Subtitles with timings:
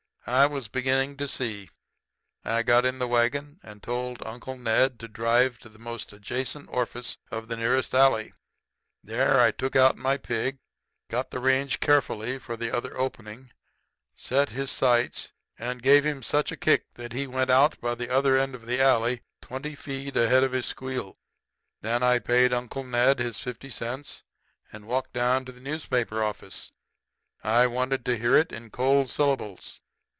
[0.27, 1.71] "I was beginning to see.
[2.45, 6.69] I got in the wagon and told Uncle Ned to drive to the most adjacent
[6.71, 8.31] orifice of the nearest alley.
[9.03, 10.59] There I took out my pig,
[11.09, 13.49] got the range carefully for the other opening,
[14.13, 18.37] set his sights, and gave him such a kick that he went out the other
[18.37, 21.17] end of the alley twenty feet ahead of his squeal.
[21.81, 24.23] "Then I paid Uncle Ned his fifty cents,
[24.71, 26.71] and walked down to the newspaper office.
[27.43, 29.81] I wanted to hear it in cold syllables.